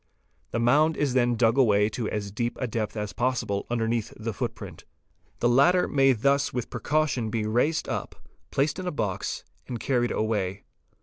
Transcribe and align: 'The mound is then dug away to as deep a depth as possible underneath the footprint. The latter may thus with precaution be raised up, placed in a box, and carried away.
'The 0.49 0.57
mound 0.59 0.97
is 0.97 1.13
then 1.13 1.35
dug 1.35 1.59
away 1.59 1.87
to 1.87 2.09
as 2.09 2.31
deep 2.31 2.57
a 2.59 2.65
depth 2.65 2.97
as 2.97 3.13
possible 3.13 3.67
underneath 3.69 4.11
the 4.17 4.33
footprint. 4.33 4.83
The 5.41 5.47
latter 5.47 5.87
may 5.87 6.11
thus 6.13 6.51
with 6.51 6.71
precaution 6.71 7.29
be 7.29 7.45
raised 7.45 7.87
up, 7.87 8.15
placed 8.49 8.79
in 8.79 8.87
a 8.87 8.91
box, 8.91 9.43
and 9.67 9.79
carried 9.79 10.09
away. 10.09 10.63